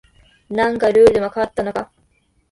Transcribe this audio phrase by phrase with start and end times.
[0.49, 1.91] 何かルールでも変わったのか